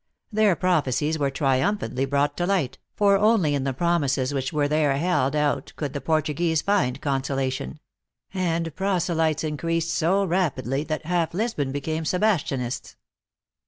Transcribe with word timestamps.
Their 0.31 0.55
prophecies 0.55 1.19
were 1.19 1.29
triumphantly 1.29 2.05
brought 2.05 2.35
to 2.37 2.47
light, 2.47 2.79
for 2.95 3.17
only 3.19 3.53
in 3.53 3.65
the 3.65 3.71
promises 3.73 4.33
which 4.33 4.51
were 4.51 4.67
there 4.67 4.97
held 4.97 5.35
out 5.35 5.73
could 5.75 5.93
the 5.93 6.01
Port 6.01 6.25
uguese 6.25 6.63
find 6.63 6.99
consolation; 6.99 7.79
and 8.33 8.75
proselytes 8.75 9.43
increased 9.43 9.91
so 9.91 10.25
rapidly, 10.25 10.83
that 10.85 11.05
half 11.05 11.35
Lisbon 11.35 11.71
became 11.71 12.03
Sebastianists. 12.03 12.95